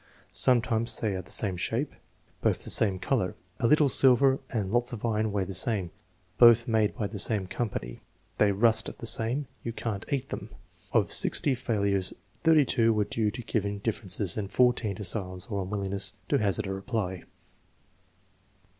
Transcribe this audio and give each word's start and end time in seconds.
"Sometimes 0.33 0.97
they 0.99 1.13
are 1.15 1.21
the 1.21 1.29
same 1.29 1.55
shape." 1.57 1.93
"Both 2.41 2.63
the 2.63 2.71
same 2.71 2.97
color." 2.97 3.35
"A 3.59 3.67
little 3.67 3.87
silver 3.87 4.39
and 4.49 4.71
lots 4.71 4.93
of 4.93 5.05
iron 5.05 5.31
weigh 5.31 5.43
the 5.45 5.53
same." 5.53 5.91
"Both 6.39 6.67
made 6.67 6.95
by 6.95 7.05
the 7.05 7.19
same 7.19 7.45
company." 7.45 8.01
"They 8.39 8.51
rust 8.51 8.89
the 8.97 9.05
same." 9.05 9.45
"You 9.63 9.73
can't 9.73 10.03
eat 10.11 10.29
them" 10.29 10.49
(!)* 10.81 10.91
Of 10.91 11.11
60 11.11 11.53
failures, 11.53 12.15
32 12.43 12.91
were 12.91 13.03
due 13.05 13.29
to 13.29 13.43
giving 13.43 13.77
differences 13.77 14.37
and 14.37 14.51
14 14.51 14.95
to 14.95 15.03
silence 15.03 15.45
or 15.45 15.61
unwillingness 15.61 16.13
to 16.29 16.39
hazard 16.39 16.65
a 16.65 16.73
reply. 16.73 17.21